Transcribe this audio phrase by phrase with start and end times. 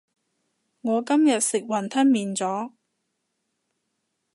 [0.81, 2.71] 我今日食雲吞麵咗